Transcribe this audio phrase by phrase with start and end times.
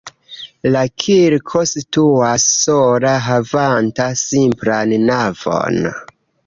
[0.75, 5.81] La kirko situas sola havanta simplan navon.